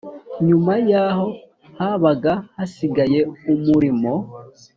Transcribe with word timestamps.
Nyuma 0.47 0.73
yaho 0.91 1.27
habaga 1.79 2.33
hasigaye 2.57 3.19
umurimo 3.51 4.11